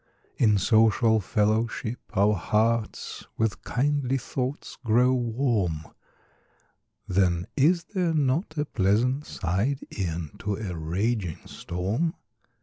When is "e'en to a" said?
9.95-10.75